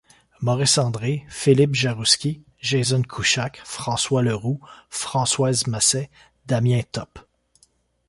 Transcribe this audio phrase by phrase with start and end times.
[0.39, 6.09] Maurice André, Philippe Jaroussky, Jason Kouchak, François Le Roux, Françoise Masset,
[6.47, 7.19] Damien Top.